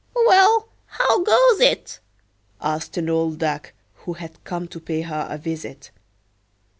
[0.15, 1.99] "Well, how goes it?"
[2.59, 5.91] asked an old Duck who had come to pay her a visit.